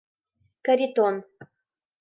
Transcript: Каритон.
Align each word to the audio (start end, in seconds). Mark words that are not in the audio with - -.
Каритон. 0.65 1.15